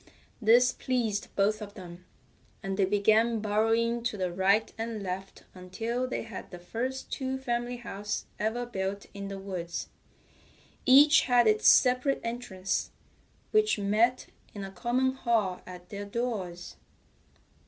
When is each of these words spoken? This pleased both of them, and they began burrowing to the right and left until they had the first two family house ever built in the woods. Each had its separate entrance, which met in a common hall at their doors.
This 0.41 0.71
pleased 0.71 1.27
both 1.35 1.61
of 1.61 1.75
them, 1.75 2.05
and 2.63 2.75
they 2.75 2.85
began 2.85 3.39
burrowing 3.39 4.01
to 4.05 4.17
the 4.17 4.33
right 4.33 4.73
and 4.75 5.03
left 5.03 5.43
until 5.53 6.07
they 6.07 6.23
had 6.23 6.49
the 6.49 6.57
first 6.57 7.11
two 7.11 7.37
family 7.37 7.77
house 7.77 8.25
ever 8.39 8.65
built 8.65 9.05
in 9.13 9.27
the 9.27 9.37
woods. 9.37 9.89
Each 10.87 11.21
had 11.25 11.45
its 11.45 11.67
separate 11.67 12.19
entrance, 12.23 12.89
which 13.51 13.77
met 13.77 14.25
in 14.55 14.63
a 14.63 14.71
common 14.71 15.11
hall 15.11 15.61
at 15.67 15.89
their 15.89 16.05
doors. 16.05 16.77